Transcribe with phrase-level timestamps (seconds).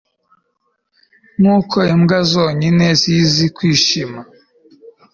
[1.39, 4.19] nkuko imbwa zonyine zizi kwishima